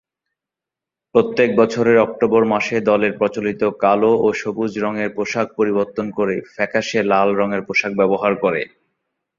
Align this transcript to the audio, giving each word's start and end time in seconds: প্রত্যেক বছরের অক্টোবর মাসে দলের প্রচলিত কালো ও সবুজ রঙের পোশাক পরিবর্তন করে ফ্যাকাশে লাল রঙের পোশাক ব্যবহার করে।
প্রত্যেক 1.15 1.49
বছরের 1.57 1.97
অক্টোবর 1.99 2.43
মাসে 2.45 2.75
দলের 2.81 3.13
প্রচলিত 3.17 3.61
কালো 3.79 4.11
ও 4.17 4.37
সবুজ 4.41 4.71
রঙের 4.79 5.09
পোশাক 5.15 5.47
পরিবর্তন 5.57 6.05
করে 6.17 6.35
ফ্যাকাশে 6.53 6.99
লাল 7.03 7.29
রঙের 7.35 7.61
পোশাক 7.67 7.91
ব্যবহার 7.95 8.33
করে। 8.43 8.61